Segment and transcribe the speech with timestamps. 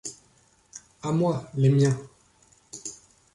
[1.03, 1.95] À moi, les miens!